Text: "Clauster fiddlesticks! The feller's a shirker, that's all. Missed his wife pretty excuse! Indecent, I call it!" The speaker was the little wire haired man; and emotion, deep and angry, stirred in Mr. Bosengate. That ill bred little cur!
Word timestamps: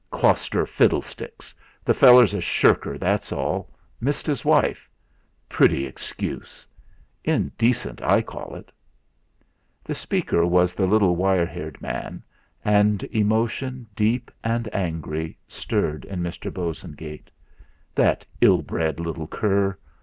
"Clauster 0.11 0.65
fiddlesticks! 0.67 1.53
The 1.85 1.93
feller's 1.93 2.33
a 2.33 2.41
shirker, 2.41 2.97
that's 2.97 3.31
all. 3.31 3.69
Missed 3.99 4.25
his 4.25 4.43
wife 4.43 4.89
pretty 5.47 5.85
excuse! 5.85 6.65
Indecent, 7.23 8.01
I 8.01 8.23
call 8.23 8.55
it!" 8.55 8.71
The 9.83 9.93
speaker 9.93 10.43
was 10.43 10.73
the 10.73 10.87
little 10.87 11.15
wire 11.15 11.45
haired 11.45 11.79
man; 11.83 12.23
and 12.65 13.03
emotion, 13.11 13.85
deep 13.95 14.31
and 14.43 14.67
angry, 14.73 15.37
stirred 15.47 16.05
in 16.05 16.23
Mr. 16.23 16.51
Bosengate. 16.51 17.29
That 17.93 18.25
ill 18.41 18.63
bred 18.63 18.99
little 18.99 19.27
cur! 19.27 19.77